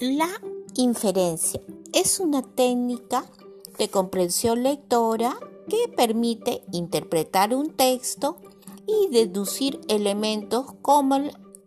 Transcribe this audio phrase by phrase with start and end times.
[0.00, 0.28] La
[0.74, 1.60] inferencia
[1.92, 3.24] es una técnica
[3.78, 5.38] de comprensión lectora
[5.68, 8.38] que permite interpretar un texto
[8.86, 11.20] y deducir elementos como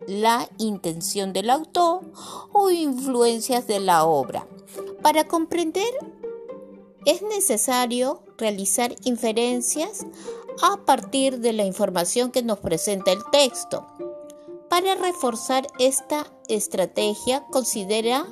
[0.07, 2.01] la intención del autor
[2.51, 4.45] o influencias de la obra.
[5.01, 5.93] Para comprender
[7.05, 10.05] es necesario realizar inferencias
[10.61, 13.87] a partir de la información que nos presenta el texto.
[14.77, 18.27] Para reforzar esta estrategia, considera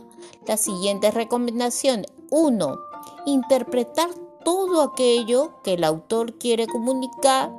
[0.45, 2.05] las siguientes recomendaciones.
[2.29, 2.77] 1.
[3.25, 4.11] Interpretar
[4.43, 7.51] todo aquello que el autor quiere comunicar,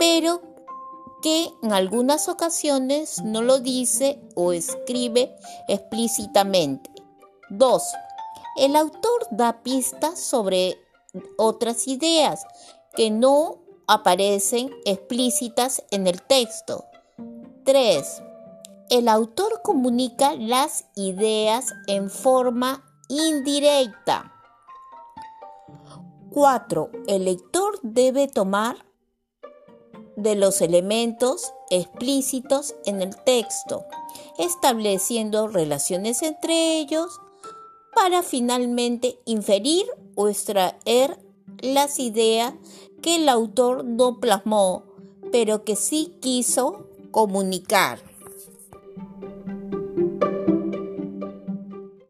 [0.00, 0.42] pero
[1.22, 5.32] que en algunas ocasiones no lo dice o escribe
[5.68, 6.90] explícitamente.
[7.50, 7.82] 2.
[8.56, 10.76] El autor da pistas sobre
[11.38, 12.44] otras ideas
[12.96, 16.89] que no aparecen explícitas en el texto.
[17.70, 18.22] 3.
[18.88, 24.34] El autor comunica las ideas en forma indirecta.
[26.30, 26.90] 4.
[27.06, 28.84] El lector debe tomar
[30.16, 33.84] de los elementos explícitos en el texto,
[34.36, 37.20] estableciendo relaciones entre ellos
[37.94, 41.20] para finalmente inferir o extraer
[41.60, 42.52] las ideas
[43.00, 44.82] que el autor no plasmó,
[45.30, 47.98] pero que sí quiso comunicar.